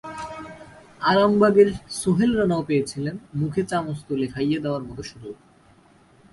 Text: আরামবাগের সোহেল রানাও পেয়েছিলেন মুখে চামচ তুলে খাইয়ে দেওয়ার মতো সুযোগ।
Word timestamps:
আরামবাগের 1.01 1.69
সোহেল 1.91 2.31
রানাও 2.37 2.63
পেয়েছিলেন 2.63 3.15
মুখে 3.33 3.61
চামচ 3.63 3.97
তুলে 4.07 4.27
খাইয়ে 4.27 4.59
দেওয়ার 4.59 4.83
মতো 4.83 5.01
সুযোগ। 5.03 5.35